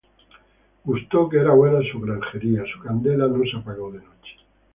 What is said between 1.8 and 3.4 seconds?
su granjería: Su candela